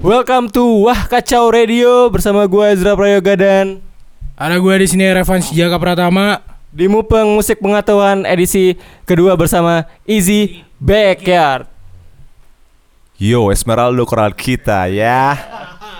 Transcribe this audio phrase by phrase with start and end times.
[0.00, 3.84] Welcome to Wah Kacau Radio bersama gue Ezra Prayoga dan
[4.32, 6.40] Ada gue di sini Revans Jaka Pratama.
[6.72, 11.68] di Mupeng Musik Pengetahuan edisi kedua bersama Easy Backyard.
[13.20, 15.36] Yo, Esmeralda koral kita ya.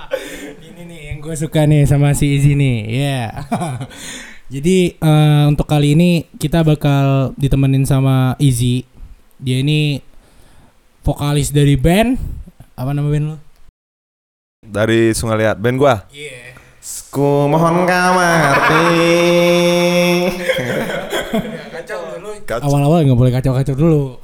[0.65, 2.79] Ini nih yang gue suka nih sama si Izzy nih.
[2.89, 3.45] Ya.
[4.55, 8.89] Jadi eh, untuk kali ini kita bakal ditemenin sama Izzy.
[9.37, 10.01] Dia ini
[11.05, 12.17] vokalis dari band
[12.81, 13.50] apa nama band lu?
[14.71, 16.07] Dari Sungai Liat, band gua.
[16.15, 16.55] Iya.
[17.11, 18.87] Ku mohon kamarti.
[21.75, 21.99] Kacau.
[22.71, 24.15] Awal-awal nggak boleh kacau-kacau dulu.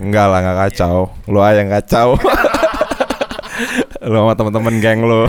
[0.00, 1.12] Enggak lah, enggak kacau.
[1.28, 2.16] Lu aja yang kacau.
[4.00, 5.28] lu sama temen-temen geng lu.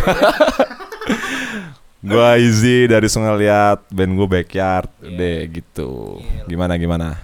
[2.08, 4.88] gua Easy dari Sungai Liat, band gua Backyard.
[5.04, 6.24] Udah gitu.
[6.48, 7.20] Gimana gimana?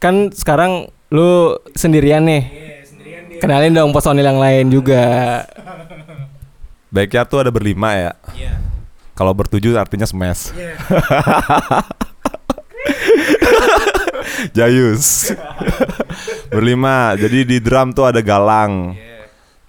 [0.00, 2.69] Kan sekarang lu sendirian nih.
[3.40, 5.42] Kenalin dong personil yang lain juga.
[6.90, 8.12] Backyard tuh ada berlima ya.
[8.36, 8.52] Iya.
[9.16, 10.52] Kalau bertujuh artinya smash.
[14.56, 15.32] Jayus.
[16.50, 17.14] berlima.
[17.16, 18.96] Jadi di drum tuh ada Galang.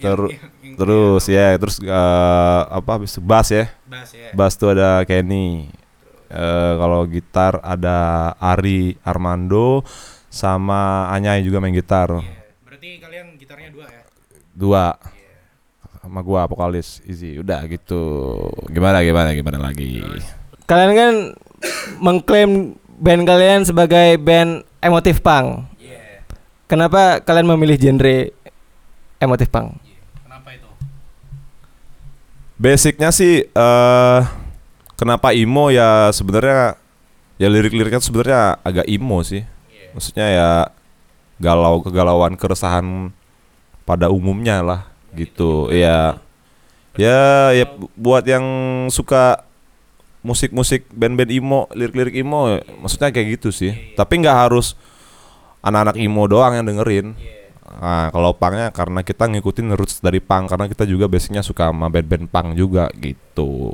[0.01, 0.33] Ter-
[0.71, 3.69] terus ya, terus eh, apa bass ya.
[3.85, 4.31] Bass ya.
[4.33, 5.69] Bass tuh ada Kenny.
[6.31, 9.83] Eh, kalau gitar ada Ari Armando
[10.31, 12.40] sama Anyai juga main gitar.
[12.81, 14.01] Berarti kalian gitarnya dua ya?
[14.57, 14.85] Dua.
[16.01, 17.37] Sama gua vokalis Easy.
[17.37, 18.01] Udah gitu.
[18.73, 20.01] Gimana gimana gimana lagi?
[20.65, 21.13] Kalian kan
[22.01, 25.69] mengklaim band kalian sebagai band emotif punk.
[25.77, 26.25] Iya.
[26.65, 28.33] Kenapa kalian memilih genre
[29.21, 29.77] emotif punk?
[30.25, 30.69] Kenapa itu?
[32.57, 34.19] Basicnya sih eh
[34.97, 36.81] kenapa emo ya sebenarnya
[37.37, 39.45] ya lirik-liriknya sebenarnya agak emo sih.
[39.93, 40.49] Maksudnya ya
[41.41, 43.09] galau kegalauan keresahan
[43.83, 44.81] pada umumnya lah
[45.17, 45.73] gitu.
[45.73, 46.21] Ya
[46.93, 48.45] ya ya bu- buat yang
[48.93, 49.43] suka
[50.21, 53.73] musik-musik band-band emo, lirik-lirik emo maksudnya kayak gitu sih.
[53.97, 54.77] Tapi nggak harus
[55.65, 57.17] anak-anak emo doang yang dengerin.
[57.71, 61.89] Nah, kalau punknya karena kita ngikutin roots dari punk karena kita juga basicnya suka sama
[61.89, 63.73] band-band punk juga gitu.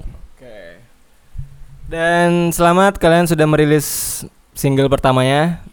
[1.88, 4.20] Dan selamat kalian sudah merilis
[4.52, 5.64] single pertamanya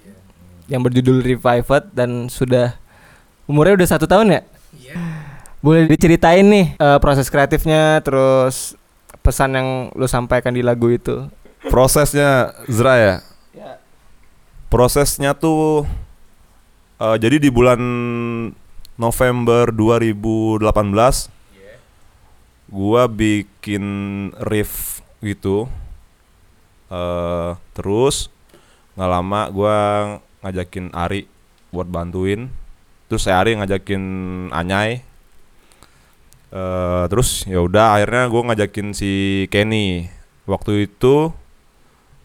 [0.68, 2.76] yang berjudul Revived dan sudah
[3.44, 4.42] umurnya udah satu tahun ya.
[5.64, 8.76] Boleh diceritain nih eh, proses kreatifnya terus
[9.24, 11.28] pesan yang lu sampaikan di lagu itu.
[11.72, 13.14] Prosesnya Zra ya.
[14.68, 15.88] Prosesnya tuh
[17.00, 17.80] eh, jadi di bulan
[18.94, 20.68] November 2018
[22.74, 23.84] gua bikin
[24.40, 25.68] riff gitu.
[26.92, 28.28] eh terus
[28.94, 29.76] nggak lama gua
[30.44, 31.24] ngajakin Ari
[31.72, 32.52] buat bantuin.
[33.08, 34.02] Terus saya Ari ngajakin
[34.52, 35.00] Anyai.
[36.54, 40.12] Eh terus ya udah akhirnya gua ngajakin si Kenny.
[40.44, 41.32] Waktu itu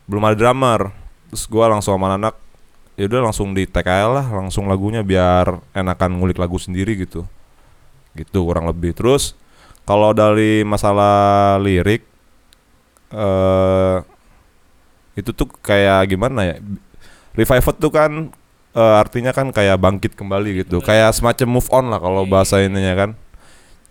[0.05, 0.91] belum ada drummer.
[1.31, 2.35] Terus gua langsung sama anak
[2.99, 7.23] ya udah langsung di aja lah langsung lagunya biar enakan ngulik lagu sendiri gitu.
[8.13, 8.91] Gitu kurang lebih.
[8.91, 9.39] Terus
[9.87, 12.03] kalau dari masalah lirik
[13.09, 13.97] eh
[15.17, 16.55] itu tuh kayak gimana ya?
[17.37, 18.11] Revived tuh kan
[18.73, 20.81] eh, artinya kan kayak bangkit kembali gitu.
[20.81, 23.09] Kayak semacam move on lah kalau bahasa ininya kan.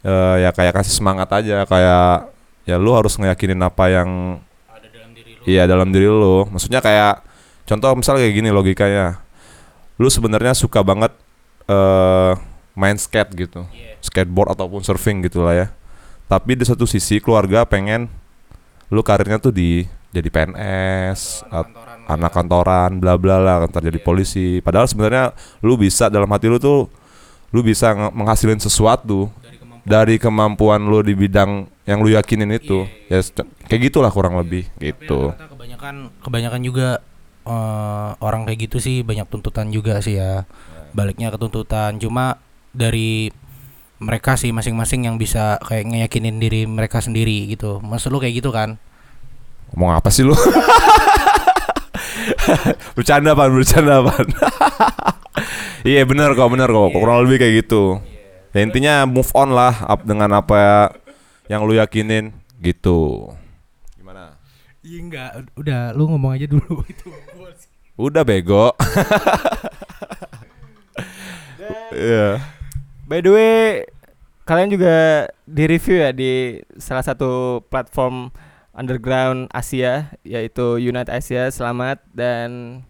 [0.06, 2.31] Eh, ya kayak kasih semangat aja kayak
[2.69, 4.38] ya lu harus ngeyakinin apa yang
[4.71, 5.43] Ada dalam diri lu.
[5.47, 6.47] Iya dalam diri lu.
[6.50, 7.25] Maksudnya kayak
[7.66, 9.19] contoh misalnya kayak gini logikanya.
[9.99, 11.10] Lu sebenarnya suka banget
[11.66, 12.32] eh
[12.78, 13.66] main skate gitu.
[13.99, 15.66] Skateboard ataupun surfing gitu lah ya.
[16.31, 18.06] Tapi di satu sisi keluarga pengen
[18.88, 21.69] lu karirnya tuh di jadi PNS, at-
[22.08, 24.64] anak kantoran, bla bla lah, ntar jadi polisi.
[24.64, 26.88] Padahal sebenarnya lu bisa dalam hati lu tuh
[27.52, 29.28] lu bisa menghasilin sesuatu
[29.84, 32.88] dari kemampuan lu di bidang yang lu yakinin itu.
[33.08, 33.32] Ya se-
[33.69, 35.32] kayak gitulah kurang lebih gitu.
[35.37, 36.88] Kebanyakan kebanyakan juga
[37.44, 40.49] eh, orang kayak gitu sih banyak tuntutan juga sih ya.
[40.96, 42.00] Baliknya ke tuntutan.
[42.00, 42.40] Cuma
[42.72, 43.28] dari
[43.99, 47.81] mereka sih masing-masing yang bisa kayak ngeyakinin diri mereka sendiri gitu.
[47.81, 48.76] Maksud lu kayak gitu kan?
[49.75, 50.32] Ngomong apa sih lu?
[52.97, 54.27] bercanda pan, bercanda pan.
[55.89, 56.89] iya bener kok, bener kok.
[56.95, 58.00] Kurang lebih kayak gitu.
[58.56, 60.93] Ya intinya move on lah up dengan apa
[61.47, 63.33] yang lu yakinin gitu.
[63.97, 64.41] Gimana?
[64.81, 67.09] Iya enggak, udah lu ngomong aja dulu itu.
[67.99, 68.73] Udah bego.
[71.93, 72.41] Iya.
[73.09, 73.56] By the way,
[74.45, 78.33] kalian juga di review ya di salah satu platform
[78.78, 81.50] underground Asia yaitu Unite Asia.
[81.50, 82.80] Selamat dan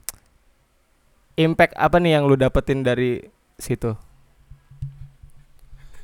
[1.40, 3.24] impact apa nih yang lu dapetin dari
[3.56, 3.96] situ?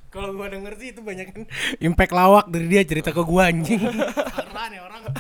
[0.09, 1.43] Kalau gua denger sih itu banyak kan
[1.83, 3.83] impact lawak dari dia cerita ke gua anjing.
[4.65, 5.03] Nih orang.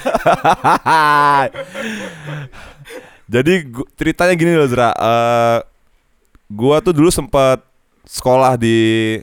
[3.34, 4.94] Jadi gu- ceritanya gini loh Zra.
[4.94, 5.58] Eh,
[6.46, 7.58] gua tuh dulu sempat
[8.06, 9.18] sekolah di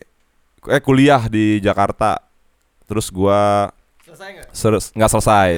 [0.67, 2.19] eh kuliah di Jakarta.
[2.83, 3.71] Terus gua
[4.11, 4.47] Selesai nggak?
[4.51, 5.49] ser- nggak selesai.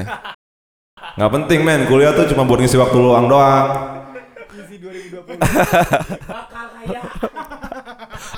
[1.18, 3.66] Nggak penting men, kuliah tuh cuma buat ngisi waktu luang doang.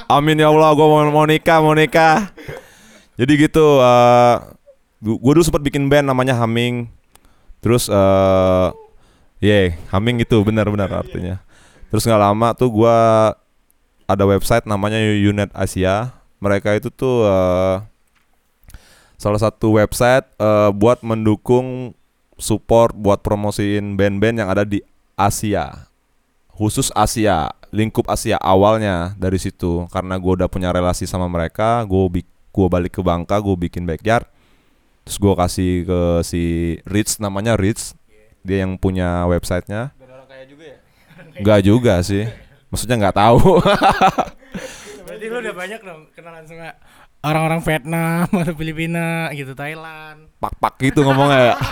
[0.07, 2.31] Amin ya Allah, gue mau, mau nikah, mau nikah.
[3.19, 4.35] Jadi gitu, eh
[5.03, 6.87] gue dulu sempat bikin band namanya Humming.
[7.59, 8.69] Terus, eh
[9.43, 11.43] yeah, Humming itu benar-benar artinya.
[11.91, 12.97] Terus nggak lama tuh gue
[14.07, 16.15] ada website namanya Unit Asia.
[16.39, 17.83] Mereka itu tuh eh
[19.15, 21.95] salah satu website eh, buat mendukung
[22.35, 24.83] support buat promosiin band-band yang ada di
[25.15, 25.87] Asia.
[26.55, 29.87] Khusus Asia lingkup Asia awalnya dari situ.
[29.91, 34.27] Karena gue udah punya relasi sama mereka gue gue balik ke Bangka gue bikin backyard.
[35.07, 36.43] Terus gue kasih ke si
[36.87, 37.95] Rich namanya Rich.
[38.45, 39.91] Dia yang punya websitenya.
[39.97, 40.77] Band orang kaya juga ya?
[41.35, 42.23] nggak juga sih.
[42.71, 43.59] Maksudnya nggak tahu.
[45.05, 46.75] Berarti lu udah banyak dong kenalan sama
[47.25, 50.29] orang-orang Vietnam atau Filipina gitu, Thailand.
[50.37, 51.55] pak-pak gitu ngomongnya ya.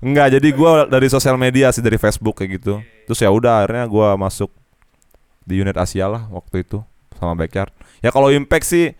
[0.00, 2.80] Enggak, jadi gua dari sosial media sih dari Facebook kayak gitu.
[3.04, 4.48] Terus ya udah akhirnya gua masuk
[5.44, 6.80] di unit Asia lah waktu itu
[7.20, 7.76] sama backyard.
[8.00, 8.96] Ya kalau impact sih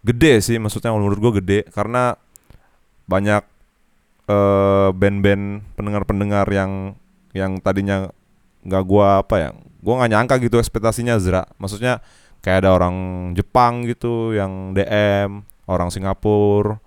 [0.00, 2.16] gede sih maksudnya menurut gua gede karena
[3.04, 3.44] banyak
[4.28, 6.96] eh band-band pendengar-pendengar yang
[7.36, 8.08] yang tadinya
[8.64, 9.50] nggak gua apa ya
[9.84, 12.00] gua nggak nyangka gitu ekspektasinya Zra maksudnya
[12.48, 12.96] kayak ada orang
[13.36, 16.80] Jepang gitu yang DM orang Singapura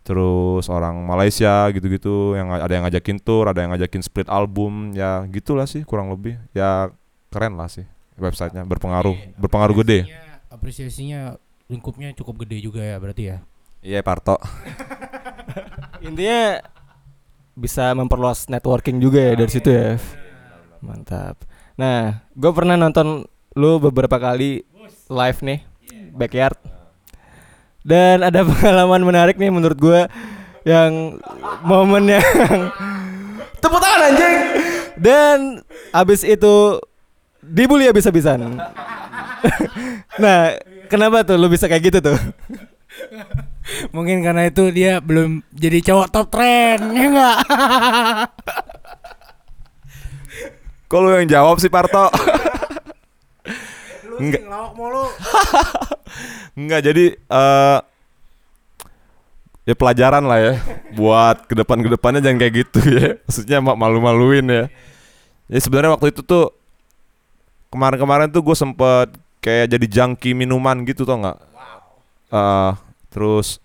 [0.00, 5.26] terus orang Malaysia gitu-gitu yang ada yang ngajakin tour ada yang ngajakin split album ya
[5.26, 6.94] gitulah sih kurang lebih ya
[7.28, 7.84] keren lah sih
[8.14, 11.20] websitenya berpengaruh berpengaruh gede Apresiasinya- Apresiasinya
[11.66, 13.38] lingkupnya cukup gede juga ya berarti ya.
[13.82, 14.38] iya Parto
[16.00, 16.64] Intinya
[17.52, 20.00] bisa memperluas networking juga ya dari situ ya.
[20.80, 21.44] Mantap.
[21.76, 24.64] Nah, gue pernah nonton lu beberapa kali
[25.10, 25.58] live nih
[26.14, 26.56] backyard.
[27.82, 30.00] Dan ada pengalaman menarik nih menurut gue
[30.62, 31.18] yang
[31.66, 32.22] momen yang
[33.62, 34.36] tepuk tangan anjing.
[35.00, 35.38] Dan
[35.90, 36.78] abis itu
[37.42, 38.60] dibully habis-habisan.
[40.22, 40.54] nah,
[40.86, 42.18] kenapa tuh lu bisa kayak gitu tuh?
[43.96, 47.38] Mungkin karena itu dia belum jadi cowok top trend, ya enggak?
[50.90, 52.10] lu yang jawab sih Parto
[54.20, 54.42] Enggak.
[54.44, 55.04] ngelawak mulu.
[56.58, 57.78] Enggak jadi eh
[59.64, 60.54] ya pelajaran lah ya
[60.96, 63.08] buat ke depan ke depannya jangan kayak gitu ya.
[63.26, 64.64] Maksudnya ma- malu-maluin ya.
[65.50, 66.52] Ya sebenarnya waktu itu tuh
[67.70, 69.08] kemarin-kemarin tuh gue sempet
[69.40, 71.38] kayak jadi junkie minuman gitu tau nggak?
[72.30, 72.72] Eh,
[73.10, 73.58] terus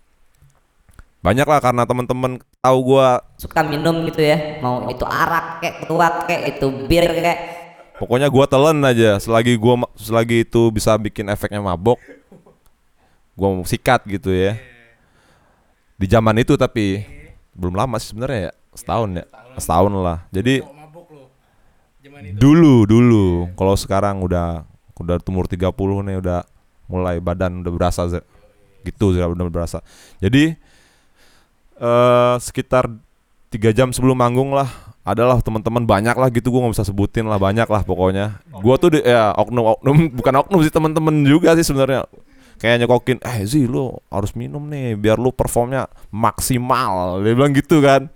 [1.22, 3.08] banyak lah karena temen-temen tahu gue
[3.42, 7.40] suka minum gitu ya mau itu arak kayak ketuat kayak itu bir kayak
[7.98, 9.18] pokoknya gue telan aja.
[9.20, 12.00] Selagi gua selagi itu bisa bikin efeknya mabok
[13.36, 14.56] gue mau sikat gitu ya.
[16.00, 17.04] Di zaman itu tapi
[17.52, 18.54] belum lama sih sebenarnya ya.
[18.76, 19.26] Setahun ya?
[19.60, 19.92] setahun.
[19.96, 20.28] Lah.
[20.32, 20.64] Jadi
[22.36, 23.52] dulu dulu.
[23.56, 24.64] Kalau sekarang udah
[24.96, 25.68] udah umur 30
[26.08, 26.40] nih udah
[26.88, 28.02] mulai badan udah berasa
[28.88, 29.80] gitu udah udah berasa.
[30.24, 30.56] Jadi
[31.76, 32.88] eh sekitar
[33.52, 34.68] tiga jam sebelum manggung lah
[35.06, 38.42] adalah teman-teman banyak lah gitu gue nggak bisa sebutin lah banyak lah pokoknya.
[38.50, 42.10] Gue tuh di, ya oknum oknum bukan oknum sih teman-teman juga sih sebenarnya.
[42.58, 47.22] Kayak nyekokin eh Zi lu harus minum nih biar lu performnya maksimal.
[47.22, 48.10] Dia bilang gitu kan.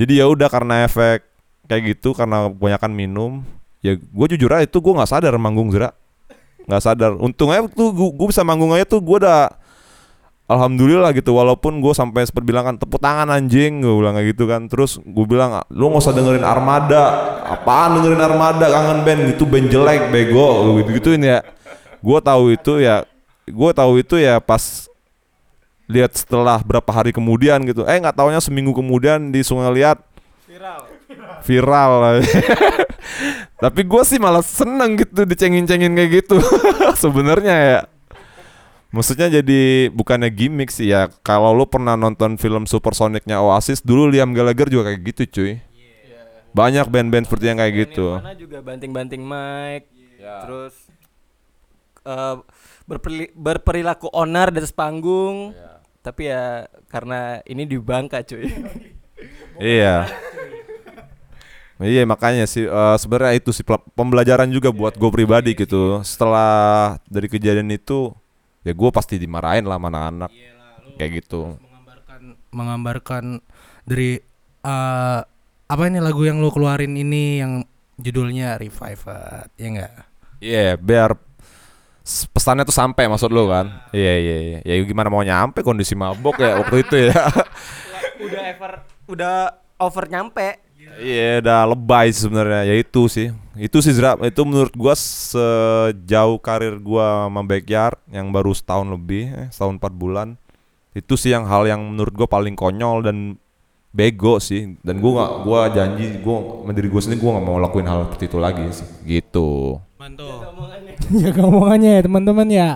[0.00, 1.28] Jadi ya udah karena efek
[1.68, 3.44] kayak gitu karena kebanyakan minum
[3.84, 5.92] ya gue jujur aja itu gue nggak sadar manggung Zera
[6.64, 7.12] nggak sadar.
[7.20, 9.52] Untungnya tuh gue bisa manggung aja tuh gue udah
[10.46, 14.44] alhamdulillah gitu walaupun gue sampai sempat bilang kan tepuk tangan anjing gue bilang kayak gitu
[14.46, 14.70] kan.
[14.70, 17.04] Terus gue bilang lu nggak usah dengerin Armada.
[17.46, 18.66] Apaan dengerin Armada?
[18.70, 21.38] Kangen band gitu band jelek bego gitu gituin ya.
[22.00, 23.02] Gue tahu itu ya
[23.46, 24.90] gue tahu itu ya pas
[25.86, 27.86] lihat setelah berapa hari kemudian gitu.
[27.86, 29.98] Eh nggak taunya seminggu kemudian di Sungai Liat
[31.46, 32.22] viral.
[33.62, 36.36] Tapi gue sih malah seneng gitu dicengin-cengin kayak gitu.
[37.02, 37.80] Sebenarnya ya
[38.96, 44.32] maksudnya jadi bukannya gimmick sih ya kalau lu pernah nonton film Supersonicnya Oasis dulu Liam
[44.32, 45.52] Gallagher juga kayak gitu cuy
[46.56, 49.92] banyak band-band seperti yang kayak gitu Nirvana juga banting-banting mic.
[50.16, 50.74] Terus
[52.02, 52.36] eh,
[52.88, 55.52] berperi- berperilaku onar di atas panggung.
[56.00, 58.46] Tapi ya karena ini di Bangka cuy.
[59.60, 60.06] iya
[61.76, 66.00] Iya makanya sih eh, sebenarnya itu sih pembelajaran juga buat gue pribadi gitu.
[66.00, 68.16] Setelah dari kejadian itu
[68.66, 70.30] ya gue pasti dimarahin lah sama anak-anak
[70.98, 72.20] kayak gitu menggambarkan
[72.50, 73.24] menggambarkan
[73.86, 74.18] dari
[74.60, 75.20] eh,
[75.66, 77.62] apa ini lagu yang lu keluarin ini yang
[77.96, 79.94] judulnya Revived ya enggak
[80.36, 81.16] Iya, biar
[82.02, 83.88] s- pesannya tuh sampai maksud lu kan.
[83.88, 84.58] Iya, iya, iya.
[84.68, 87.16] Ya gimana mau nyampe kondisi mabok ya waktu itu ya.
[88.26, 88.72] udah ever
[89.08, 89.36] udah
[89.80, 90.60] over nyampe
[90.96, 92.62] Iya, udah lebay sebenarnya.
[92.72, 93.28] Ya itu sih.
[93.56, 99.32] Itu sih Zra, itu menurut gua sejauh karir gua sama Backyard yang baru setahun lebih,
[99.32, 100.28] eh, setahun 4 bulan.
[100.96, 103.36] Itu sih yang hal yang menurut gua paling konyol dan
[103.96, 104.76] bego sih.
[104.84, 108.24] Dan gua nggak gua janji gua mendiri gua sendiri gua nggak mau lakuin hal seperti
[108.28, 108.88] itu lagi sih.
[109.04, 109.80] Gitu.
[109.96, 110.44] Mantul.
[111.10, 112.70] ya ngomongannya ya teman-teman ya.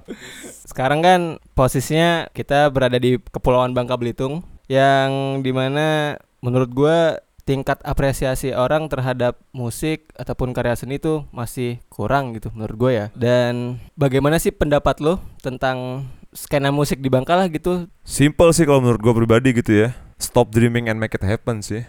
[0.70, 1.20] Sekarang kan
[1.56, 8.86] posisinya kita berada di Kepulauan Bangka Belitung yang di mana menurut gua tingkat apresiasi orang
[8.86, 13.06] terhadap musik ataupun karya seni itu masih kurang gitu menurut gue ya.
[13.16, 17.90] Dan bagaimana sih pendapat lo tentang skena musik di Bangka lah gitu?
[18.06, 19.88] Simple sih kalau menurut gue pribadi gitu ya.
[20.20, 21.82] Stop dreaming and make it happen sih.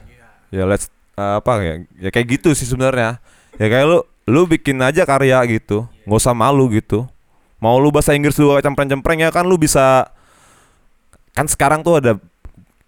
[0.50, 0.90] Ya let's
[1.20, 1.74] uh, apa ya?
[2.00, 3.20] Ya kayak gitu sih sebenarnya.
[3.60, 5.86] Ya kayak lu lu bikin aja karya gitu.
[6.08, 7.06] nggak usah malu gitu.
[7.62, 10.10] Mau lu bahasa Inggris lu cempreng-cempreng ya kan lu bisa
[11.32, 12.14] kan sekarang tuh ada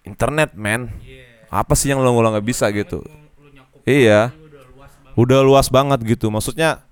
[0.04, 0.92] internet, men.
[1.54, 3.06] Apa sih yang lu nggak bisa gitu?
[3.86, 4.34] Iya.
[5.14, 6.26] Udah luas banget gitu.
[6.34, 6.82] Maksudnya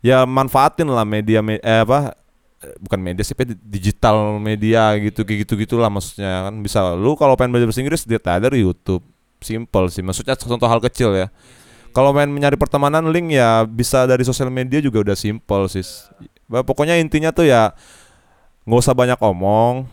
[0.00, 2.12] ya manfaatin lah media me- eh, apa
[2.60, 3.32] eh, bukan media sih
[3.64, 8.04] digital media gitu kayak gitu gitulah maksudnya kan bisa lu kalau pengen belajar bahasa Inggris
[8.04, 9.00] aja dari YouTube
[9.40, 11.32] simple sih maksudnya contoh hal kecil ya
[11.96, 15.84] kalau main mencari pertemanan link ya bisa dari sosial media juga udah simple sih
[16.44, 17.72] Bah, pokoknya intinya tuh ya
[18.68, 19.88] nggak usah banyak omong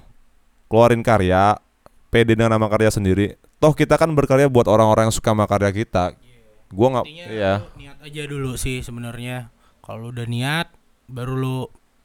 [0.68, 1.56] keluarin karya
[2.12, 5.70] pede dengan nama karya sendiri toh kita kan berkarya buat orang-orang yang suka sama karya
[5.70, 6.18] kita
[6.74, 9.54] gua nggak iya lu niat aja dulu sih sebenarnya.
[9.86, 10.74] Kalau udah niat
[11.06, 11.58] baru lu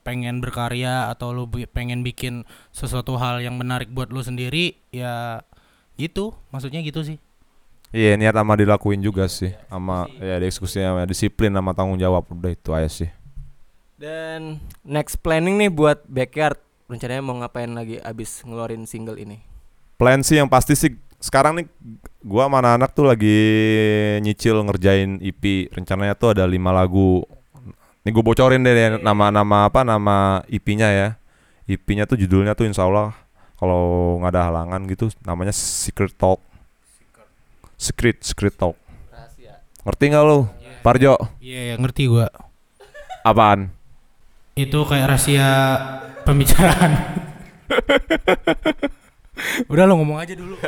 [0.05, 5.41] pengen berkarya atau lu pengen bikin sesuatu hal yang menarik buat lu sendiri ya
[5.97, 7.17] itu maksudnya gitu sih.
[7.95, 12.53] Iya niat sama dilakuin juga sih sama ya dieksekusi sama disiplin sama tanggung jawab udah
[12.53, 13.11] itu aja sih.
[13.97, 16.61] Dan next planning nih buat Backyard
[16.91, 19.41] rencananya mau ngapain lagi abis ngeluarin single ini?
[19.97, 21.67] Plan sih yang pasti sih sekarang nih
[22.23, 23.39] gua sama anak-anak tuh lagi
[24.21, 27.25] nyicil ngerjain EP rencananya tuh ada lima lagu.
[28.07, 31.09] Nih gue bocorin deh deh nama-nama apa nama EP-nya ya.
[31.67, 33.11] EP-nya tuh judulnya tuh Insya Allah
[33.59, 36.39] kalau nggak ada halangan gitu namanya Secret Talk.
[37.75, 38.79] Secret Secret Talk.
[39.83, 40.47] Ngerti nggak lu?
[40.83, 42.31] Parjo, Iya, ya, ngerti gua.
[43.27, 43.75] apaan?
[44.55, 45.49] Itu kayak rahasia
[46.23, 46.93] pembicaraan.
[49.69, 50.57] Udah lo ngomong aja dulu.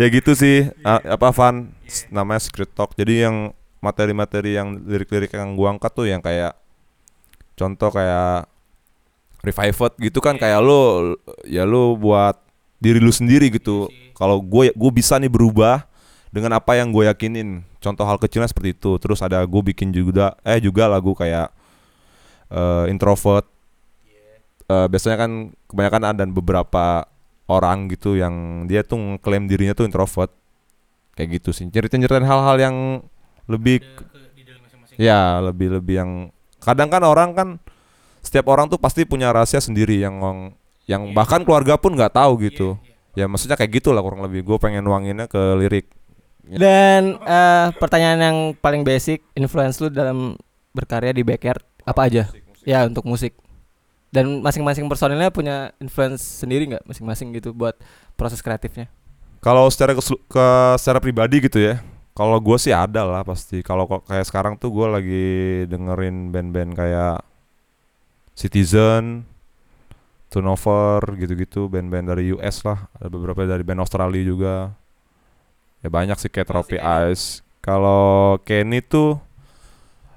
[0.00, 1.72] ya gitu sih A- apa Van?
[1.88, 2.94] S- namanya Secret Talk.
[2.94, 6.54] Jadi yang materi-materi yang lirik-lirik yang gua angkat tuh yang kayak
[7.54, 8.46] contoh kayak
[9.38, 11.14] Revived gitu kan kayak lo
[11.46, 12.34] ya lo buat
[12.82, 13.86] diri lu sendiri gitu.
[14.18, 15.86] Kalau gue gue bisa nih berubah
[16.34, 17.62] dengan apa yang gue yakinin.
[17.78, 18.98] Contoh hal kecilnya seperti itu.
[18.98, 21.54] Terus ada gue bikin juga eh juga lagu kayak
[22.50, 23.46] eh, introvert
[24.68, 25.32] Eh, biasanya kan
[25.64, 27.08] kebanyakan ada beberapa
[27.48, 30.28] orang gitu yang dia tuh ngeklaim dirinya tuh introvert.
[31.16, 31.64] Kayak gitu sih.
[31.72, 32.76] Ceritain-ceritain hal-hal yang
[33.48, 33.80] lebih
[35.00, 36.10] ya lebih lebih yang
[36.60, 37.48] kadang kan orang kan
[38.20, 40.20] setiap orang tuh pasti punya rahasia sendiri yang
[40.84, 42.76] yang bahkan keluarga pun nggak tahu gitu.
[43.16, 44.44] ya maksudnya kayak gitulah kurang lebih.
[44.44, 45.88] Gue pengen nuanginnya ke lirik.
[46.44, 50.36] Dan eh, pertanyaan yang paling basic, influence lu dalam
[50.76, 52.28] berkarya di Backyard apa aja?
[52.68, 53.32] Ya untuk musik.
[54.08, 57.76] Dan masing-masing personilnya punya influence sendiri nggak masing-masing gitu buat
[58.16, 58.88] proses kreatifnya?
[59.44, 60.46] Kalau secara keselu- ke
[60.80, 61.78] secara pribadi gitu ya,
[62.16, 63.62] kalau gue sih ada lah pasti.
[63.62, 65.28] Kalau kayak sekarang tuh gue lagi
[65.70, 67.22] dengerin band-band kayak
[68.34, 69.22] Citizen,
[70.26, 72.90] Turnover gitu-gitu, band-band dari US lah.
[72.98, 74.54] Ada beberapa dari band Australia juga.
[75.78, 77.46] Ya banyak sih kayak Tropi Ice.
[77.62, 79.22] Kalau Kenny tuh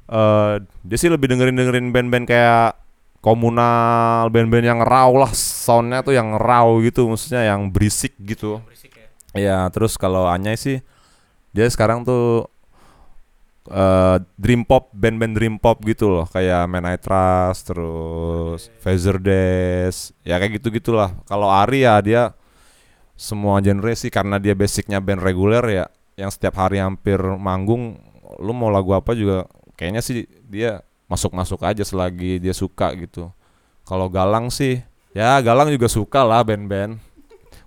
[0.10, 2.81] eh dia sih lebih dengerin dengerin band-band kayak
[3.22, 8.60] komunal, band-band yang raw lah, soundnya tuh yang raw gitu, maksudnya yang berisik gitu.
[9.38, 10.82] Iya, terus kalau Anyai sih
[11.54, 12.50] dia sekarang tuh
[13.70, 20.12] eh dream pop, band-band dream pop gitu loh, kayak Man I Trust, terus Feather Dash,
[20.26, 21.14] ya kayak gitu-gitulah.
[21.30, 22.34] Kalau Ari ya dia
[23.14, 25.86] semua genre sih karena dia basicnya band reguler ya,
[26.18, 28.02] yang setiap hari hampir manggung,
[28.42, 29.46] lu mau lagu apa juga
[29.78, 33.28] kayaknya sih dia masuk-masuk aja selagi dia suka gitu.
[33.84, 34.80] Kalau Galang sih,
[35.12, 37.12] ya Galang juga suka lah band-band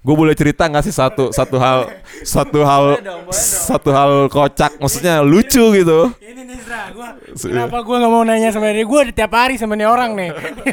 [0.05, 1.89] gue boleh cerita nggak sih satu satu hal
[2.21, 3.01] satu hal
[3.33, 8.21] satu hal kocak maksudnya lucu gitu Ini nih Zra, gua Se- kenapa gua nggak mau
[8.21, 8.85] nanya sama dia?
[8.85, 10.29] Gua tiap hari sama nih orang nih.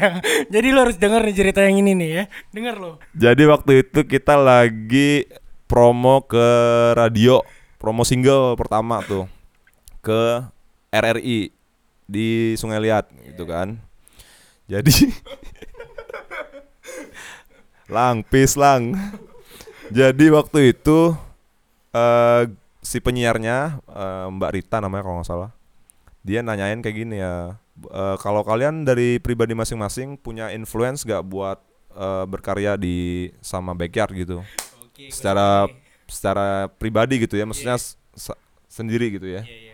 [0.52, 2.24] Jadi lo harus denger nih cerita yang ini nih ya.
[2.52, 2.92] Denger lo.
[3.16, 5.24] jadi waktu itu kita lagi
[5.64, 6.48] promo ke
[6.92, 7.40] radio
[7.80, 9.24] promo single pertama tuh
[10.04, 10.44] ke
[10.92, 11.56] RRI
[12.04, 13.76] di Sungai Liat gitu kan.
[14.66, 15.10] Jadi
[17.92, 18.94] lang peace lang.
[19.92, 21.12] Jadi waktu itu
[21.92, 22.42] eh
[22.80, 25.50] si penyiarnya eh, Mbak Rita namanya kalau nggak salah
[26.22, 31.60] dia nanyain kayak gini ya eh, kalau kalian dari pribadi masing-masing punya influence gak buat
[31.92, 34.40] eh, berkarya di sama backyard gitu?
[34.80, 35.12] Oke.
[35.12, 35.68] secara
[36.08, 39.44] secara pribadi gitu ya maksudnya s- se- sendiri gitu ya.
[39.44, 39.71] Terus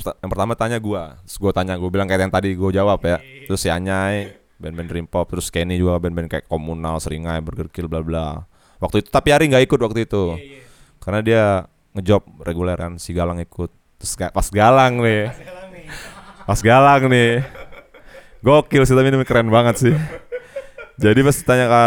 [0.00, 1.20] yang pertama tanya gua.
[1.28, 3.20] Terus gua tanya gua bilang kayak yang tadi gua jawab ya.
[3.44, 7.90] Terus si Anyai band-band dream pop terus Kenny juga band-band kayak komunal seringai burger kill
[7.90, 8.46] bla bla.
[8.80, 10.24] Waktu itu tapi Ari nggak ikut waktu itu.
[11.02, 11.44] Karena dia
[11.92, 13.68] ngejob reguler kan si Galang ikut.
[14.00, 15.30] Terus pas Galang nih.
[16.48, 17.46] Pas Galang nih.
[18.42, 19.94] Gokil sih tapi ini keren banget sih.
[20.98, 21.82] Jadi pas tanya ke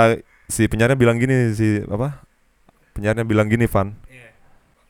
[0.47, 2.23] si penyiarnya bilang gini si apa?
[2.95, 3.91] Penyiarnya bilang gini Van.
[4.07, 4.31] Iya.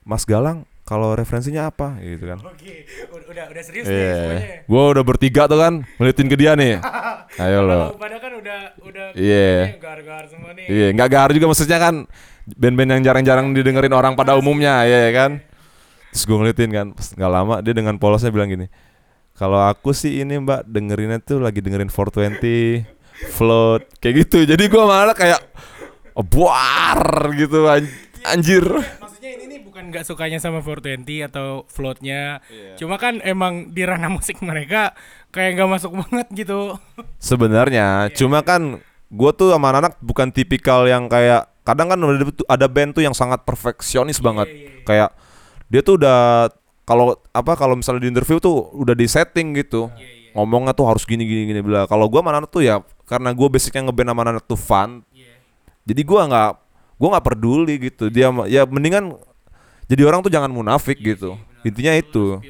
[0.05, 2.85] Mas Galang kalau referensinya apa gitu kan Oke,
[3.25, 4.47] udah udah, serius nih Iya, semuanya.
[4.69, 6.77] gue udah bertiga tuh kan ngeliatin ke dia nih.
[7.43, 7.89] Ayo lo.
[7.91, 9.73] Kalau pada kan udah udah Iya.
[9.73, 10.65] ini gar-gar semua nih.
[10.69, 11.95] Iya, nggak gahar juga maksudnya kan
[12.45, 15.41] band-band yang jarang-jarang didengerin orang pada umumnya, ya kan.
[16.13, 18.69] Terus gue ngeliatin kan, nggak lama dia dengan polosnya bilang gini,
[19.33, 22.85] kalau aku sih ini mbak dengerinnya tuh lagi dengerin 420,
[23.33, 24.45] float, kayak gitu.
[24.45, 25.41] Jadi gue malah kayak
[26.23, 27.01] buar
[27.35, 27.91] gitu an-
[28.23, 28.63] anjir.
[29.85, 32.73] Bukan nggak sukanya sama 420 atau floatnya, Iya.
[32.81, 34.97] cuma kan emang di ranah musik mereka
[35.29, 36.81] kayak nggak masuk banget gitu.
[37.21, 38.81] Sebenarnya, cuma kan
[39.13, 43.13] gue tuh sama anak bukan tipikal yang kayak kadang kan ada, ada band tuh yang
[43.13, 44.49] sangat perfeksionis banget.
[44.89, 45.13] Kayak
[45.69, 46.49] dia tuh udah
[46.81, 49.93] kalau apa kalau misalnya di interview tuh udah di setting gitu.
[50.33, 51.85] Ngomongnya tuh harus gini gini gini bila.
[51.85, 55.05] Kalau gua sama anak tuh ya karena gue basicnya ngeband sama anak tuh fun.
[55.85, 56.51] Jadi gua nggak
[56.97, 58.09] gua nggak peduli gitu.
[58.09, 59.13] Dia ya mendingan
[59.85, 61.37] jadi orang tuh jangan munafik gitu.
[61.65, 62.41] Intinya itu.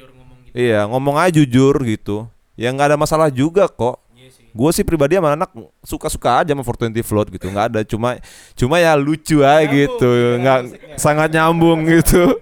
[0.56, 2.28] Iya, ngomong aja jujur gitu.
[2.56, 4.00] Ya nggak ada masalah juga kok.
[4.56, 5.52] Gue sih pribadi sama anak
[5.84, 8.16] suka-suka aja sama 420 float gitu, nggak ada cuma
[8.56, 10.60] cuma ya lucu aja gitu, nggak
[10.96, 12.40] sangat nyambung gitu.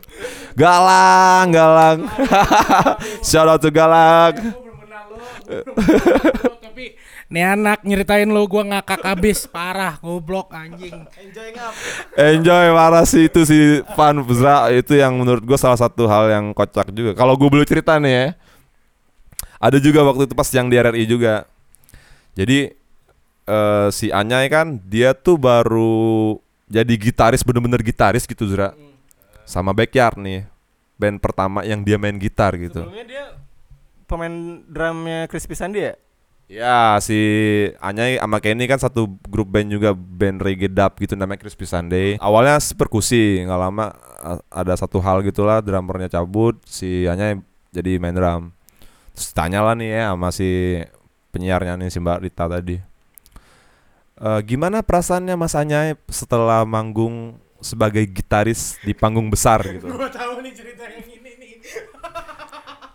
[0.55, 2.07] Galang, galang.
[3.27, 4.39] Shout out to Galang.
[6.63, 6.95] Tapi
[7.33, 11.09] nih anak nyeritain lo gua ngakak abis parah goblok anjing.
[12.15, 16.53] Enjoy parah sih itu sih fun Zra itu yang menurut gue salah satu hal yang
[16.53, 17.17] kocak juga.
[17.17, 18.27] Kalau gue boleh cerita nih ya,
[19.57, 21.49] ada juga waktu itu pas yang di RRI juga.
[22.37, 22.75] Jadi
[23.49, 26.37] eh, si Anyai kan dia tuh baru
[26.69, 28.77] jadi gitaris bener-bener gitaris gitu Zra.
[29.45, 30.49] Sama Backyard nih,
[30.97, 32.81] band pertama yang dia main gitar gitu.
[32.81, 33.25] Sebelumnya dia
[34.09, 35.95] pemain drumnya Crispy Sandy ya?
[36.55, 37.19] Ya si
[37.83, 42.15] Anyai sama Kenny kan satu grup band juga band reggae dub gitu namanya Crispy Sunday.
[42.23, 43.91] Awalnya perkusi, nggak lama
[44.55, 47.43] ada satu hal gitulah drummernya cabut, si Anyai
[47.75, 48.55] jadi main drum.
[49.19, 50.79] Terus tanya lah nih ya sama si
[51.35, 52.79] penyiarnya nih si Mbak Rita tadi.
[54.23, 59.91] "Eh, gimana perasaannya Mas Anyai setelah manggung sebagai gitaris di panggung besar gitu?
[59.91, 61.53] Gua tahu nih cerita yang ini nih.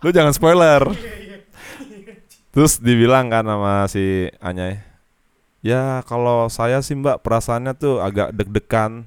[0.00, 0.80] Lu jangan spoiler.
[2.50, 4.82] Terus dibilang kan sama si Anyai.
[5.60, 9.04] Ya kalau saya sih mbak perasaannya tuh agak deg-degan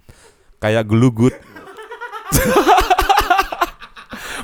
[0.62, 1.34] Kayak gelugut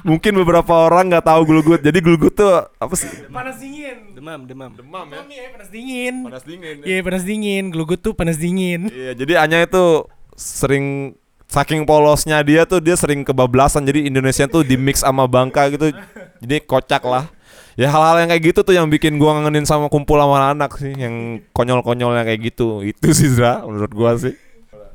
[0.10, 3.30] Mungkin beberapa orang nggak tahu gelugut Jadi gelugut tuh apa sih?
[3.30, 4.18] Panas dingin.
[4.18, 4.74] Demam, demam.
[4.74, 6.16] Demam Demam ya panas dingin.
[6.26, 7.64] Panas dingin Iya panas dingin.
[7.70, 8.90] Gelugut tuh panas dingin.
[8.90, 11.14] Iya jadi Anyai tuh sering
[11.46, 15.94] Saking polosnya dia tuh dia sering kebablasan Jadi Indonesia tuh di mix sama Bangka gitu
[16.42, 17.30] Jadi kocak lah
[17.78, 20.96] Ya hal-hal yang kayak gitu tuh yang bikin gua ngangenin sama kumpul sama anak sih
[20.96, 24.34] Yang konyol-konyolnya kayak gitu Itu sih Zra menurut gua sih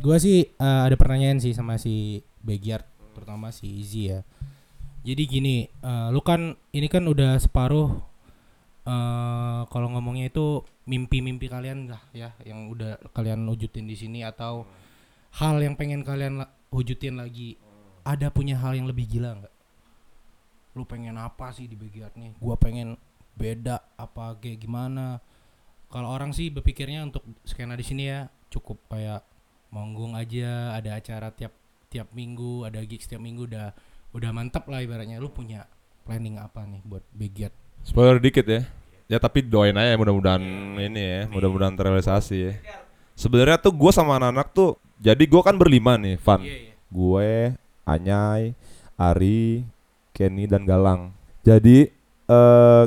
[0.05, 2.85] Gua sih eh, ada pertanyaan sih sama si Backyard
[3.15, 4.21] terutama si Izzy ya.
[5.01, 7.89] Jadi gini, eh, lu kan ini kan udah separuh
[8.85, 14.69] eh kalau ngomongnya itu mimpi-mimpi kalian lah ya yang udah kalian wujudin di sini atau
[15.41, 17.57] hal yang pengen kalian wujudin lagi.
[18.05, 19.54] Ada punya hal yang lebih gila nggak?
[20.75, 22.35] Lu pengen apa sih di Backyard nih?
[22.39, 22.99] Gua pengen
[23.35, 25.23] beda apa kayak gimana?
[25.91, 29.23] Kalau orang sih berpikirnya untuk skena di sini ya cukup kayak
[29.71, 31.55] manggung aja, ada acara tiap
[31.91, 33.71] tiap minggu, ada gigs tiap minggu udah
[34.15, 35.23] udah mantap lah ibaratnya.
[35.23, 35.67] Lu punya
[36.03, 37.55] planning apa nih buat Backyard?
[37.85, 38.65] Spoiler dikit ya
[39.05, 40.41] Ya tapi doain aja mudah-mudahan
[40.81, 42.53] ini ya Mudah-mudahan terrealisasi ya
[43.13, 46.41] Sebenarnya tuh gua sama anak-anak tuh Jadi gue kan berlima nih, Van.
[46.41, 46.73] Iya, iya.
[46.89, 47.33] Gue,
[47.85, 48.57] Anyai,
[48.97, 49.69] Ari,
[50.15, 51.11] Kenny dan Galang.
[51.43, 51.91] Jadi
[52.31, 52.85] eh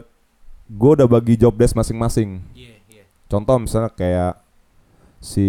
[0.67, 2.41] gue udah bagi job desk masing-masing.
[2.55, 3.03] Iya, iya.
[3.27, 4.39] Contoh misalnya kayak
[5.19, 5.47] si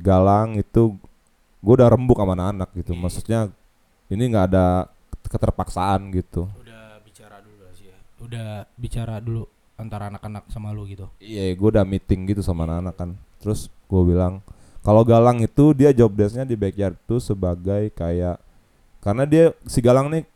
[0.00, 0.94] Galang itu
[1.60, 2.92] gue udah rembuk sama anak-anak gitu.
[2.94, 3.00] Iya.
[3.02, 3.40] Maksudnya
[4.08, 4.86] ini nggak ada
[5.26, 6.46] keterpaksaan gitu.
[6.56, 7.98] Udah bicara dulu sih ya.
[8.22, 9.44] Udah bicara dulu
[9.74, 11.10] antara anak-anak sama lu gitu.
[11.18, 13.10] Iya, gue udah meeting gitu sama anak-anak kan.
[13.40, 14.44] Terus gue bilang,
[14.84, 18.36] kalau Galang itu dia job desknya di backyard tuh sebagai kayak
[19.00, 20.28] karena dia si Galang nih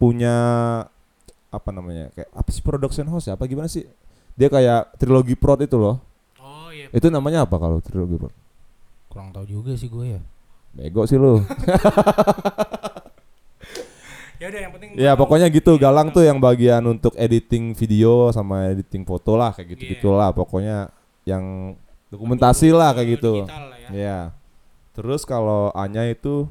[0.00, 0.36] punya
[1.52, 3.84] apa namanya kayak apa sih production house ya apa gimana sih?
[4.40, 6.00] Dia kayak trilogi prod itu loh.
[6.40, 6.88] Oh iya.
[6.88, 8.32] Itu namanya apa kalau trilogi prod?
[9.12, 10.20] Kurang tahu juga sih gue ya.
[10.72, 11.38] Bego sih lu.
[14.40, 18.72] Ya udah yang penting ya pokoknya gitu Galang tuh yang bagian untuk editing video sama
[18.72, 20.88] editing foto lah kayak gitu gitulah pokoknya
[21.28, 21.76] yang
[22.08, 23.44] dokumentasi lah kayak gitu.
[23.44, 23.92] Ya.
[23.92, 24.18] Ya.
[24.96, 26.48] Terus kalau Anya itu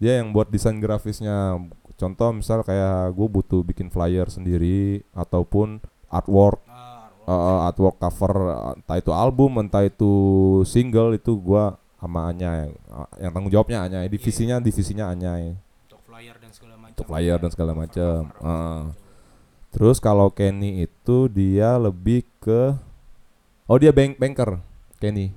[0.00, 1.58] dia yang buat desain grafisnya.
[2.00, 8.72] Contoh misal kayak gue butuh bikin flyer sendiri ataupun artwork Ah, uh, artwork cover uh,
[8.74, 10.12] entah itu album entah itu
[10.66, 15.54] single itu gua sama Anya yang, uh, yang tanggung jawabnya Anya divisinya divisinya Anya
[15.86, 16.90] untuk flyer dan segala macam.
[16.90, 18.18] untuk flyer dan segala macam.
[18.42, 18.84] Uh.
[19.70, 22.74] Terus kalau Kenny itu dia lebih ke
[23.70, 24.58] oh dia bank banker
[24.98, 25.30] Kenny.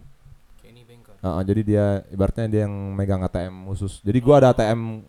[0.65, 1.13] Kenny Banker.
[1.21, 4.01] Uh, jadi dia ibaratnya dia yang megang ATM khusus.
[4.01, 5.05] Jadi gua ada ATM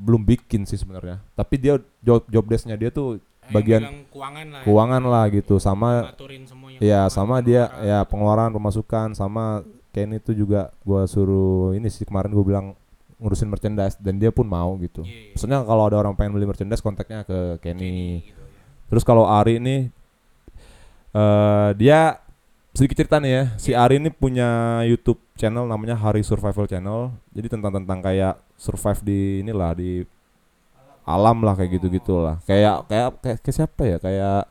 [0.00, 1.20] belum bikin sih sebenarnya.
[1.32, 4.60] Tapi dia job job desknya dia tuh Eh, bagian keuangan lah.
[4.60, 4.64] ya.
[4.64, 5.90] keuangan lah gitu sama
[6.78, 7.82] ya sama dia pengeluaran.
[7.82, 12.66] ya pengeluaran pemasukan sama Kenny itu juga gua suruh ini sih kemarin gua bilang
[13.18, 15.02] ngurusin merchandise dan dia pun mau gitu.
[15.02, 15.30] Iya, iya.
[15.34, 17.82] Maksudnya kalau ada orang pengen beli merchandise kontaknya ke Kenny.
[17.82, 18.54] Kenny gitu ya.
[18.86, 19.76] Terus kalau Ari ini
[21.10, 22.22] eh dia
[22.70, 23.44] sedikit cerita nih ya.
[23.58, 27.10] Si Ari ini punya YouTube channel namanya Hari Survival Channel.
[27.34, 30.04] Jadi tentang tentang kayak survive di inilah di
[31.08, 32.36] alam lah kayak gitu gitulah.
[32.44, 33.96] Kayak kayak kayak, kayak siapa ya?
[33.96, 34.44] Kayak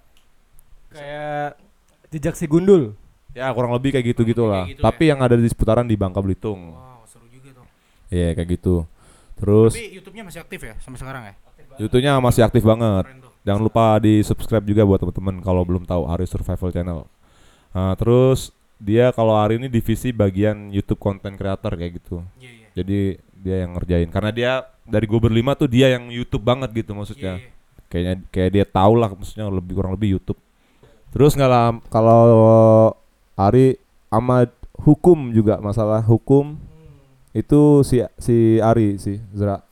[0.90, 1.62] Kayak
[2.10, 2.98] jejak si gundul.
[3.30, 4.66] ya kurang lebih kayak gitu gitulah.
[4.66, 6.74] gitu Tapi yang ada di seputaran di Bangka Belitung.
[6.74, 7.66] Wow, seru juga tuh.
[8.10, 8.90] Iya kayak gitu.
[9.38, 11.34] Terus Tapi YouTube-nya masih aktif ya sampai sekarang ya?
[11.78, 13.06] YouTube-nya masih aktif banget.
[13.46, 17.00] Jangan lupa di subscribe juga buat teman-teman kalau belum tahu Ari Survival Channel.
[17.72, 22.26] Nah, terus dia kalau Ari ini divisi bagian YouTube content creator kayak gitu.
[22.42, 22.68] Iya, iya.
[22.76, 23.00] Jadi
[23.40, 24.52] dia yang ngerjain karena dia
[24.84, 27.40] dari gue berlima tuh dia yang YouTube banget gitu maksudnya.
[27.40, 27.58] iya.
[27.90, 30.38] Kayaknya kayak dia tahu lah maksudnya lebih kurang lebih YouTube.
[31.10, 32.22] Terus nggak lam kalau
[33.34, 33.82] Ari
[34.14, 34.46] sama
[34.78, 36.60] hukum juga masalah hukum
[37.34, 39.64] itu si si Ari si Zra.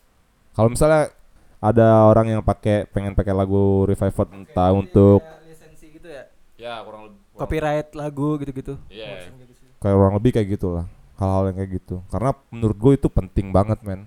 [0.58, 1.14] Kalau misalnya
[1.62, 6.24] ada orang yang pakai pengen pakai lagu Revived entah untuk lisensi gitu ya.
[6.58, 8.74] ya kurang lebih Copyright lagu gitu-gitu.
[8.90, 9.30] Iya.
[9.78, 11.96] kayak kurang lebih kayak gitulah hal-hal yang kayak gitu.
[12.08, 14.06] Karena menurut gue itu penting banget men.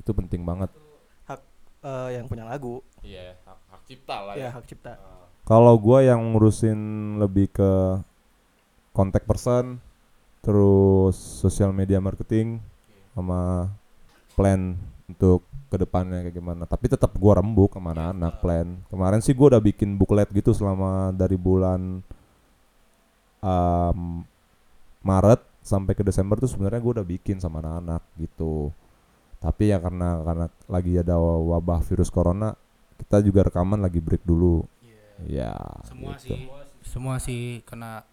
[0.00, 0.72] Itu penting banget.
[1.28, 1.40] Hak
[1.84, 2.80] eh, yang punya lagu.
[3.00, 4.92] iya hak, hak cipta lah Ya, hak cipta.
[5.40, 6.76] kalau gue yang ngurusin
[7.16, 7.70] lebih ke
[8.92, 9.80] kontak person
[10.40, 12.60] terus sosial media marketing
[13.12, 13.68] sama
[14.32, 16.64] plan untuk ke depannya kayak gimana.
[16.64, 18.68] Tapi tetap gue rembuk sama anak-anak plan.
[18.88, 22.00] Kemarin sih gue udah bikin booklet gitu selama dari bulan
[23.40, 24.22] um,
[25.00, 28.72] Maret sampai ke Desember tuh sebenarnya gue udah bikin sama anak-anak gitu
[29.38, 32.52] tapi ya karena karena lagi ada wabah virus corona
[32.98, 34.64] kita juga rekaman lagi break dulu
[35.20, 35.52] Iya.
[35.52, 35.52] ya
[35.84, 36.24] Semua gitu.
[36.26, 36.40] sih
[36.80, 38.04] semua sih kena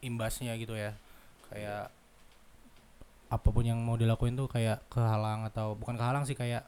[0.00, 0.96] imbasnya gitu ya.
[1.46, 1.92] Kayak
[3.28, 6.64] apa pun yang mau dilakuin tuh kayak kehalang atau bukan kehalang sih kayak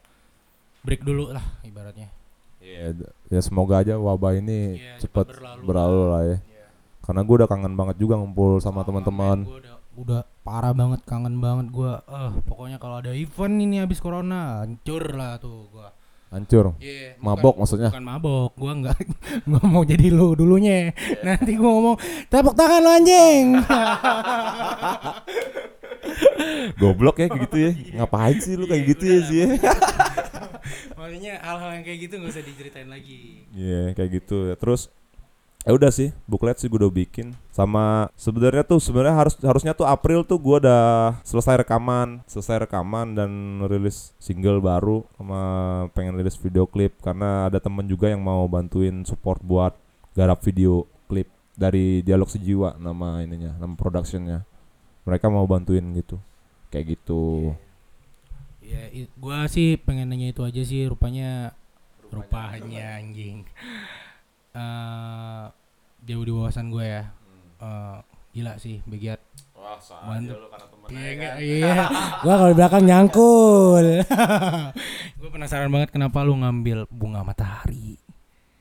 [0.82, 2.12] break dulu lah ibaratnya.
[2.58, 6.08] Iya, d- ya semoga aja wabah ini Iya, cepat berlalu berlalu, lah.
[6.10, 6.36] lah ya.
[6.42, 6.66] Iya.
[7.00, 9.38] Karena gue udah kangen banget juga ngumpul sama teman-teman.
[9.44, 12.04] Gua udah udah parah banget kangen banget gua.
[12.04, 15.88] Eh, pokoknya kalau ada event ini habis corona, hancur lah tuh gua.
[16.26, 16.74] Hancur.
[16.78, 17.90] Iya, Mabok bukan- maksudnya?
[17.94, 18.98] Bukan mabok, gua enggak
[19.48, 20.90] gua mau jadi lu dulunya.
[20.90, 21.22] Iya.
[21.22, 21.96] Nanti gua ngomong,
[22.28, 23.46] "Tepuk tangan lu anjing."
[26.78, 27.70] Goblok ya kayak gitu ya.
[27.96, 29.46] Ngapain sih lu kayak gitu ya sih ya?
[30.98, 33.46] Maksudnya hal-hal yang kayak gitu nggak usah diceritain lagi.
[33.54, 34.54] Iya, kayak gitu ya.
[34.58, 34.90] Terus
[35.66, 37.34] ya udah sih, booklet sih gue udah bikin.
[37.50, 43.18] Sama sebenarnya tuh sebenarnya harus harusnya tuh April tuh gue udah selesai rekaman, selesai rekaman
[43.18, 43.30] dan
[43.66, 45.42] rilis single baru sama
[45.90, 49.74] pengen rilis video klip karena ada temen juga yang mau bantuin support buat
[50.14, 51.26] garap video klip
[51.58, 54.46] dari Dialog Sejiwa nama ininya, nama productionnya.
[55.02, 56.22] Mereka mau bantuin gitu.
[56.70, 57.54] Kayak gitu.
[58.62, 61.54] Ya, i- gua sih pengen nanya itu aja sih rupanya
[62.10, 63.42] rupanya anjing.
[64.56, 65.44] Eh
[66.02, 67.04] jauh di wawasan gue ya.
[67.60, 67.96] Eh
[68.32, 69.20] gila sih Begiat.
[69.56, 70.36] Wah, Mantep.
[70.38, 71.74] lu karena temen Iya, enggak, iya.
[72.22, 73.86] Gua kalau di belakang nyangkul.
[75.18, 77.98] Gua penasaran banget kenapa lu ngambil bunga matahari.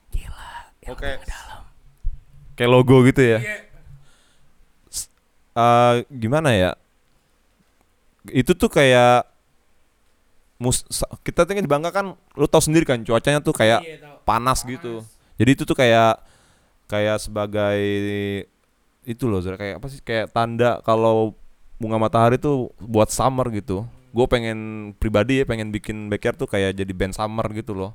[0.09, 0.51] Gila.
[0.89, 1.21] Oke.
[2.55, 3.39] Kayak logo gitu ya.
[4.89, 5.11] S-
[5.53, 6.71] eh, gimana ya?
[8.25, 9.29] Itu tuh kayak
[10.57, 10.87] mus
[11.21, 13.83] kita tuh di Bangka kan lu tahu sendiri kan cuacanya tuh kayak
[14.25, 15.05] panas gitu.
[15.35, 16.23] Jadi itu tuh kayak
[16.87, 17.79] kayak sebagai
[19.05, 21.37] itu loh Zara, kayak apa sih kayak tanda kalau
[21.77, 23.85] bunga matahari tuh buat summer gitu.
[24.15, 27.93] Gue pengen pribadi ya pengen bikin backyard tuh kayak jadi band summer gitu loh.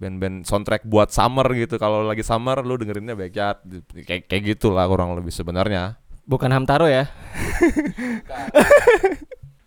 [0.00, 1.76] Band-band soundtrack buat summer gitu.
[1.76, 3.60] Kalau lagi summer lu dengerinnya backyard
[4.08, 6.00] kayak kayak gitulah kurang lebih sebenarnya.
[6.24, 7.04] Bukan Hamtaro ya.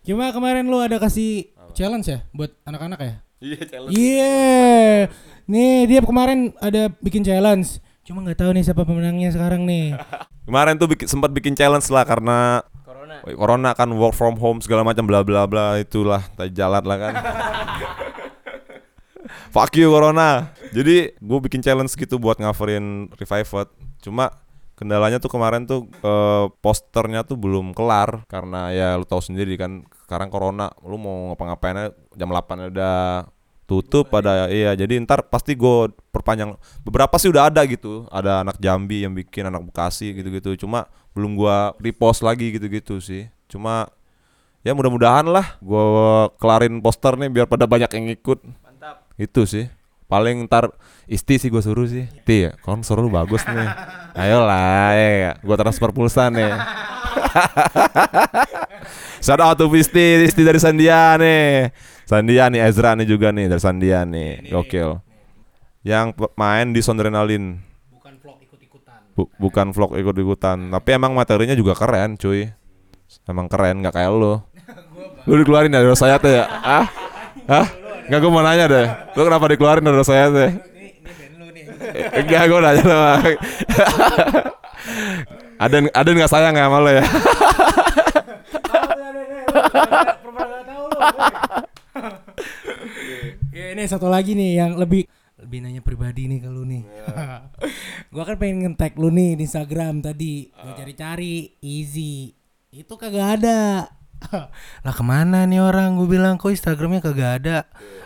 [0.02, 3.14] Cuma kemarin lu ada kasih challenge ya buat anak-anak ya?
[3.44, 3.94] Iya, challenge.
[3.94, 4.34] Iya.
[5.44, 7.80] Nih dia kemarin ada bikin challenge.
[8.04, 9.96] Cuma nggak tahu nih siapa pemenangnya sekarang nih.
[10.48, 13.16] Kemarin tuh bikin, sempat bikin challenge lah karena Corona.
[13.24, 16.20] corona kan work from home segala macam bla bla bla itulah
[16.52, 17.14] jalan lah kan.
[19.56, 20.52] Fuck you corona.
[20.76, 23.72] Jadi gue bikin challenge gitu buat ngaverin Revived.
[24.04, 24.36] Cuma
[24.76, 29.86] kendalanya tuh kemarin tuh eh, posternya tuh belum kelar karena ya lu tahu sendiri kan
[30.04, 33.24] sekarang corona lu mau ngapa-ngapain jam 8 udah
[33.64, 36.52] tutup pada iya jadi ntar pasti gue perpanjang
[36.84, 40.84] beberapa sih udah ada gitu ada anak Jambi yang bikin anak Bekasi gitu-gitu cuma
[41.16, 43.88] belum gua repost lagi gitu-gitu sih cuma
[44.66, 49.08] ya mudah-mudahan lah gua kelarin poster nih biar pada banyak yang ikut Mantap.
[49.16, 49.64] itu sih
[50.04, 50.68] paling ntar
[51.08, 53.68] isti sih gue suruh sih Ti ya konsor lu bagus nih.
[54.20, 56.54] Ayolah ya gue transfer pulsa nih.
[59.24, 61.72] Shout out to Isti Isti dari Sandia nih
[62.04, 65.00] Sandia nih Ezra nih juga nih dari Sandia nih gokil
[65.82, 69.00] yang main di Sondrenalin Bukan vlog ikut-ikutan.
[69.12, 72.48] Bu- bukan vlog ikut-ikutan tapi emang materinya juga keren cuy
[73.24, 74.36] emang keren nggak kayak lu
[75.24, 76.86] lu dikeluarin dari saya tuh ya ah
[77.46, 77.66] ah
[78.04, 80.50] nggak gue mau nanya deh lu kenapa dikeluarin dari saya tuh
[82.14, 83.08] enggak gue nanya sama
[85.56, 87.04] ada ada nggak sayang ya sama lo ya
[90.94, 91.73] Ya
[93.74, 96.86] ini satu lagi nih yang lebih lebih nanya pribadi nih ke lu nih.
[98.14, 100.54] gua kan pengen nge-tag lu nih di Instagram tadi.
[100.54, 102.30] Gua cari-cari easy.
[102.70, 103.90] Itu kagak ada.
[104.86, 105.98] lah ke mana nih orang?
[105.98, 107.56] Gue bilang kok Instagramnya kagak ada.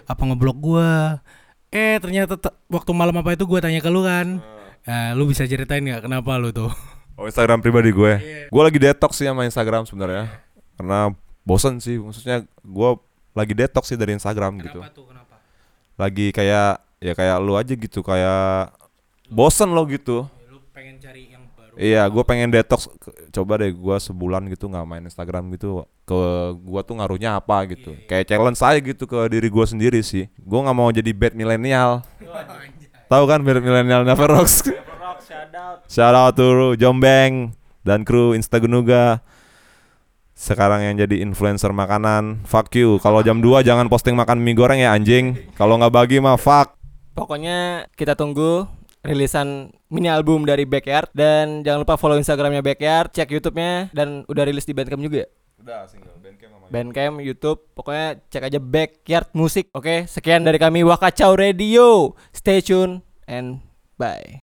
[0.09, 1.21] Apa ngeblok gua?
[1.69, 4.41] Eh ternyata te- waktu malam apa itu gua tanya ke lu kan.
[4.89, 6.73] Nah, lu bisa ceritain nggak kenapa lu tuh?
[7.19, 8.13] oh Instagram pribadi gue
[8.47, 10.31] gue lagi detox sih sama Instagram sebenarnya
[10.79, 11.11] karena
[11.43, 12.91] bosen sih maksudnya gue
[13.35, 14.83] lagi detox sih dari Instagram gitu tuh?
[14.87, 15.38] Kenapa?
[15.99, 18.71] Lagi kayak ya kayak lu aja gitu kayak
[19.29, 21.75] bosen lo gitu Lu pengen cari yang baru.
[21.77, 22.89] Iya, gue pengen detox.
[23.29, 25.85] Coba deh, gue sebulan gitu nggak main Instagram gitu.
[26.09, 26.17] Ke
[26.57, 27.93] gue tuh ngaruhnya apa gitu.
[28.09, 30.31] Kayak challenge saya gitu ke diri gue sendiri sih.
[30.41, 32.01] Gue nggak mau jadi bad milenial.
[33.11, 34.65] Tahu kan bad milenial Never Rocks?
[34.65, 35.79] Rock shout out.
[35.89, 37.53] Shout out to Jombeng
[37.85, 39.21] dan kru Instagenuga.
[40.39, 43.03] Sekarang yang jadi influencer makanan, fuck you.
[43.03, 45.35] Kalau jam 2 jangan posting makan mie goreng ya anjing.
[45.59, 46.79] Kalau nggak bagi mah fuck.
[47.19, 48.71] Pokoknya kita tunggu
[49.03, 54.47] rilisan mini album dari Backyard dan jangan lupa follow Instagramnya Backyard, cek YouTube-nya dan udah
[54.47, 55.27] rilis di Bandcamp juga.
[55.59, 59.75] Udah single Bandcamp sama Bandcamp, YouTube, pokoknya cek aja Backyard Musik.
[59.75, 62.15] Oke, sekian dari kami Wakacau Radio.
[62.31, 63.59] Stay tune and
[63.99, 64.39] bye.